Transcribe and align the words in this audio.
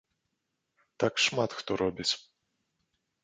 Так 1.03 1.13
шмат 1.25 1.51
хто 1.59 1.77
робіць. 1.81 2.09